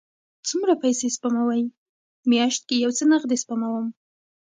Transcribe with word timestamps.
څومره 0.47 0.73
پیسی 0.83 1.07
سپموئ؟ 1.15 1.61
میاشت 2.29 2.61
کې 2.67 2.75
یو 2.83 2.91
څه 2.97 3.03
نغدي 3.11 3.37
سپموم 3.43 3.85